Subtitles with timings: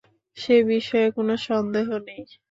[0.37, 2.23] সেবিষয়ে কোনো সন্দেহ নেই।